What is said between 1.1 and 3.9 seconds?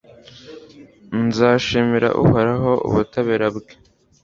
nzashimira uhoraho ubutabera bwe